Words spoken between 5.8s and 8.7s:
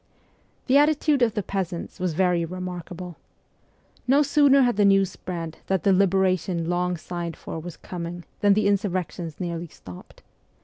the liberation long sighed for was coming than the